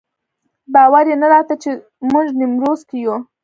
باور 0.73 1.05
یې 1.11 1.15
نه 1.21 1.27
راته 1.33 1.55
چې 1.63 1.69
موږ 2.11 2.25
نیمروز 2.39 2.79
کې 2.89 2.97
یو. 3.05 3.15